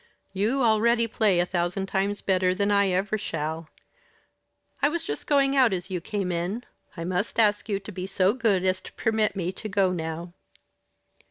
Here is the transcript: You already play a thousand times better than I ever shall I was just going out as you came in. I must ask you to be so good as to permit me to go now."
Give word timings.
You 0.33 0.63
already 0.63 1.05
play 1.05 1.39
a 1.39 1.45
thousand 1.45 1.85
times 1.85 2.21
better 2.23 2.55
than 2.55 2.71
I 2.71 2.87
ever 2.89 3.19
shall 3.19 3.69
I 4.81 4.89
was 4.89 5.03
just 5.03 5.27
going 5.27 5.55
out 5.55 5.73
as 5.73 5.91
you 5.91 6.01
came 6.01 6.31
in. 6.31 6.63
I 6.97 7.03
must 7.03 7.37
ask 7.37 7.69
you 7.69 7.79
to 7.81 7.91
be 7.91 8.07
so 8.07 8.33
good 8.33 8.65
as 8.65 8.81
to 8.81 8.93
permit 8.93 9.35
me 9.35 9.51
to 9.51 9.69
go 9.69 9.91
now." 9.91 10.33